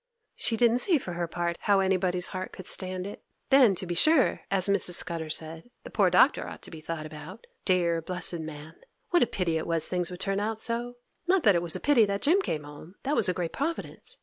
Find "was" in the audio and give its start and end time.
9.67-9.87, 11.61-11.75, 13.15-13.29